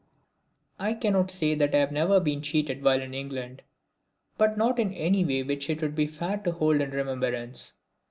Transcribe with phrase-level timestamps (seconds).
[0.79, 3.61] I cannot say that I have never been cheated while in England,
[4.35, 7.75] but not in any way which it would be fair to hold in remembrance.